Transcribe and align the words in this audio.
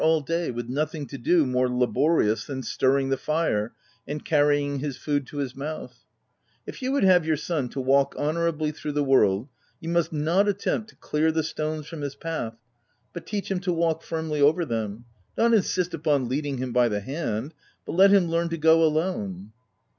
all 0.01 0.19
day, 0.21 0.49
with 0.49 0.67
nothing 0.67 1.05
to 1.05 1.15
do 1.19 1.45
more 1.45 1.69
laborious 1.69 2.45
than 2.45 2.63
stirring 2.63 3.09
the 3.09 3.17
fire, 3.17 3.71
and 4.07 4.25
carry 4.25 4.59
ing 4.59 4.79
his 4.79 4.97
food 4.97 5.27
to 5.27 5.37
his 5.37 5.55
mouth? 5.55 5.99
If 6.65 6.81
you 6.81 6.91
would 6.91 7.03
have 7.03 7.23
your 7.23 7.37
son 7.37 7.69
to 7.69 7.79
walk 7.79 8.15
honourably 8.17 8.71
through 8.71 8.93
the 8.93 9.03
world, 9.03 9.47
you 9.79 9.89
must 9.89 10.11
not 10.11 10.47
attempt 10.47 10.89
to 10.89 10.95
clear 10.95 11.31
the 11.31 11.43
stones 11.43 11.85
from 11.85 12.01
his 12.01 12.15
path, 12.15 12.55
but 13.13 13.27
teach 13.27 13.51
him 13.51 13.59
to 13.59 13.71
walk 13.71 14.01
firmly 14.01 14.41
over 14.41 14.65
them— 14.65 15.05
not 15.37 15.53
insist 15.53 15.93
upon 15.93 16.27
leading 16.27 16.57
him 16.57 16.73
by 16.73 16.89
the 16.89 17.01
hand, 17.01 17.53
but 17.85 17.91
let 17.93 18.09
him 18.09 18.25
learn 18.25 18.49
to 18.49 18.57
go 18.57 18.83
alone. 18.83 19.51